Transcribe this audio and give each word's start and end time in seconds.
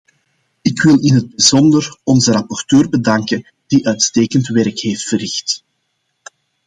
Ik 0.61 0.81
wil 0.81 0.99
in 0.99 1.13
het 1.15 1.29
bijzonder 1.29 1.97
onze 2.03 2.31
rapporteur 2.31 2.89
bedanken 2.89 3.51
die 3.67 3.87
uitstekend 3.87 4.47
werk 4.47 4.79
heeft 4.79 5.03
verricht. 5.03 5.63